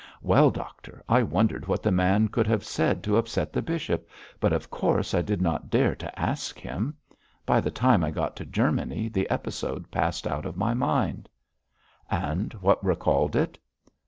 [0.23, 4.09] Well, doctor, I wondered what the man could have said to so upset the bishop,
[4.39, 6.95] but of course I did not dare to ask him.
[7.45, 11.29] By the time I got to Germany the episode passed out of my mind.'
[12.09, 13.59] 'And what recalled it?'